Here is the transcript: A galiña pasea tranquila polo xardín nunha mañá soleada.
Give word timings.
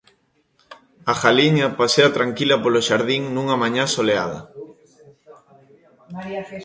A 1.11 1.13
galiña 1.23 1.67
pasea 1.79 2.13
tranquila 2.17 2.55
polo 2.63 2.81
xardín 2.87 3.21
nunha 3.35 3.55
mañá 3.63 3.83
soleada. 3.93 4.39